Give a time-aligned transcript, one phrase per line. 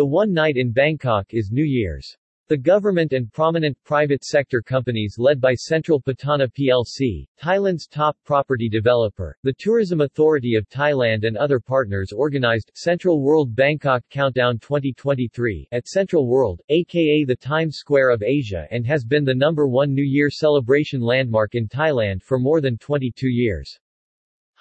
[0.00, 2.16] The one night in Bangkok is New Year's.
[2.48, 8.66] The government and prominent private sector companies led by Central Pattana plc, Thailand's top property
[8.70, 15.68] developer, the Tourism Authority of Thailand and other partners organized Central World Bangkok Countdown 2023
[15.70, 19.92] at Central World, aka the Times Square of Asia and has been the number one
[19.92, 23.78] New Year celebration landmark in Thailand for more than 22 years.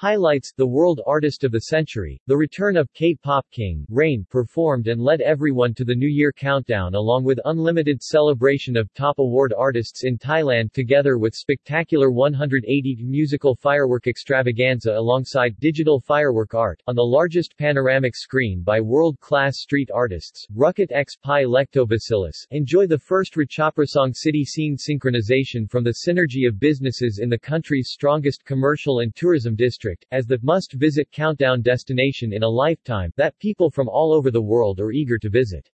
[0.02, 5.02] Highlights, the world artist of the century, the return of K-pop king, Rain, performed and
[5.02, 10.06] led everyone to the New Year countdown along with unlimited celebration of top award artists
[10.06, 17.04] in Thailand together with spectacular 180 musical firework extravaganza alongside digital firework art, on the
[17.04, 24.16] largest panoramic screen by world-class street artists, Rucket X Pi Lectobacillus, enjoy the first Ratchaprasong
[24.16, 29.58] city scene synchronization from the synergy of businesses in the country's strongest commercial and tourism
[29.58, 34.30] district district, as the must-visit countdown destination in a lifetime, that people from all over
[34.30, 35.68] the world are eager to visit.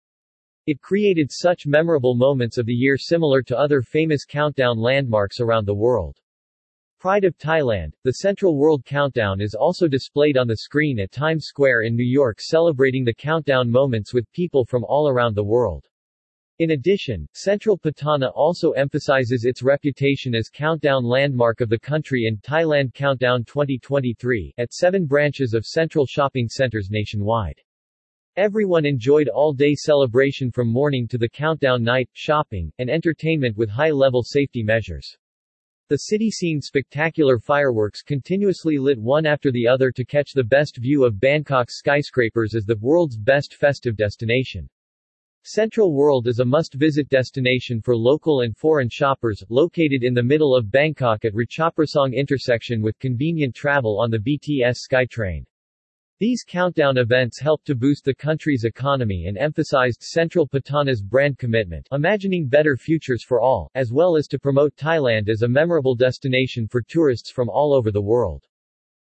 [0.67, 5.65] It created such memorable moments of the year similar to other famous countdown landmarks around
[5.65, 6.17] the world.
[6.97, 11.45] Pride of Thailand, the Central World Countdown is also displayed on the screen at Times
[11.45, 15.85] Square in New York celebrating the countdown moments with people from all around the world.
[16.59, 22.37] In addition, Central Pattana also emphasizes its reputation as countdown landmark of the country in
[22.37, 27.59] Thailand Countdown 2023 at seven branches of central shopping centers nationwide.
[28.37, 34.23] Everyone enjoyed all-day celebration from morning to the countdown night, shopping, and entertainment with high-level
[34.23, 35.17] safety measures.
[35.89, 40.77] The city scene spectacular fireworks continuously lit one after the other to catch the best
[40.77, 44.69] view of Bangkok's skyscrapers as the world's best festive destination.
[45.47, 50.55] Central World is a must-visit destination for local and foreign shoppers, located in the middle
[50.55, 55.45] of Bangkok at Ratchaprasong intersection with convenient travel on the BTS SkyTrain.
[56.17, 61.87] These countdown events helped to boost the country's economy and emphasized Central Pattana's brand commitment,
[61.91, 66.67] imagining better futures for all, as well as to promote Thailand as a memorable destination
[66.67, 68.47] for tourists from all over the world.